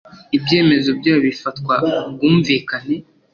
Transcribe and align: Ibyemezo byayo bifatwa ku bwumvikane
Ibyemezo 0.37 0.89
byayo 0.99 1.19
bifatwa 1.27 1.75
ku 1.89 2.03
bwumvikane 2.13 2.95